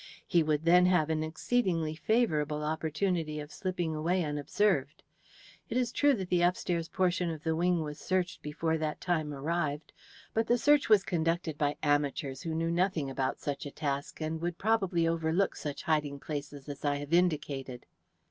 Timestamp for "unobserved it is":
4.23-5.91